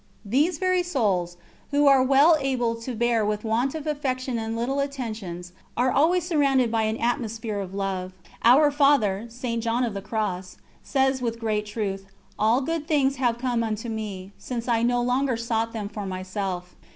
These 0.25 0.57
very 0.57 0.81
souls 0.81 1.37
who 1.69 1.85
are 1.85 2.01
well 2.01 2.35
able 2.39 2.73
to 2.73 2.95
bear 2.95 3.23
with 3.23 3.43
want 3.43 3.75
of 3.75 3.85
affection 3.85 4.39
and 4.39 4.57
little 4.57 4.79
attentions 4.79 5.53
are 5.77 5.91
always 5.91 6.25
surrounded 6.27 6.71
by 6.71 6.85
an 6.85 6.97
atmosphere 6.97 7.59
of 7.59 7.75
love. 7.75 8.11
Our 8.43 8.71
Father, 8.71 9.27
St. 9.29 9.61
John 9.61 9.83
of 9.83 9.93
the 9.93 10.01
Cross, 10.01 10.57
says 10.81 11.21
with 11.21 11.39
great 11.39 11.67
truth: 11.67 12.07
"All 12.39 12.61
good 12.61 12.87
things 12.87 13.17
have 13.17 13.37
come 13.37 13.61
unto 13.63 13.89
me, 13.89 14.31
since 14.39 14.67
I 14.67 14.81
no 14.81 15.03
longer 15.03 15.37
sought 15.37 15.71
them 15.71 15.87
for 15.87 16.07
myself." 16.07 16.75